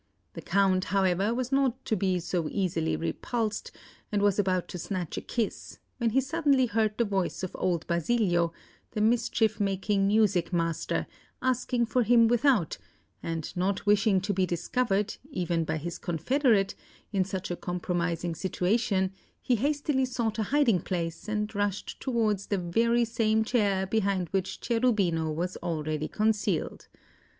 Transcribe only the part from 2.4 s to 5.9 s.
easily repulsed, and was about to snatch a kiss,